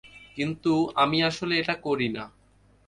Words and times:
কিন্তু 0.37 0.73
আমি 0.95 1.17
আসলে 1.23 1.53
এটা 1.57 1.75
করি 1.81 2.07
না। 2.09 2.23